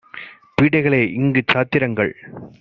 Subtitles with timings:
[0.57, 2.13] பீடைகளே இங்குச் சாத்திரங்கள்!